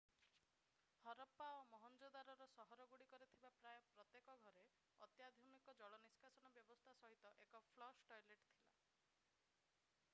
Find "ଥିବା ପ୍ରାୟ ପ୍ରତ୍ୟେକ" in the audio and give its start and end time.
3.33-4.37